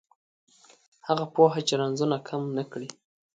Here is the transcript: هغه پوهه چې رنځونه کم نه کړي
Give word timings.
هغه 1.07 1.25
پوهه 1.35 1.61
چې 1.67 1.73
رنځونه 1.81 2.17
کم 2.27 2.41
نه 2.57 2.63
کړي 2.71 2.89